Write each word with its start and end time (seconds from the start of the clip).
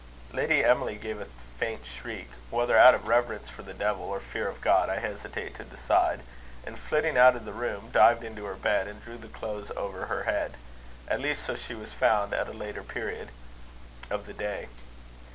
Lady 0.33 0.65
Emily 0.65 0.95
gave 0.95 1.21
a 1.21 1.25
faint 1.59 1.85
shriek, 1.85 2.31
whether 2.49 2.75
out 2.75 2.95
of 2.95 3.05
reverence 3.07 3.49
for 3.49 3.61
the 3.61 3.71
devil, 3.71 4.05
or 4.05 4.19
fear 4.19 4.47
of 4.47 4.59
God, 4.59 4.89
I 4.89 4.97
hesitate 4.97 5.53
to 5.57 5.63
decide; 5.63 6.21
and 6.65 6.79
flitting 6.79 7.19
out 7.19 7.35
of 7.35 7.45
the 7.45 7.53
room, 7.53 7.91
dived 7.91 8.23
into 8.23 8.45
her 8.45 8.55
bed, 8.55 8.87
and 8.87 8.99
drew 9.03 9.19
the 9.19 9.27
clothes 9.27 9.71
over 9.77 10.07
her 10.07 10.23
head 10.23 10.55
at 11.07 11.21
least 11.21 11.45
so 11.45 11.55
she 11.55 11.75
was 11.75 11.93
found 11.93 12.33
at 12.33 12.47
a 12.49 12.51
later 12.51 12.81
period 12.81 13.29
of 14.09 14.25
the 14.25 14.33
day. 14.33 14.69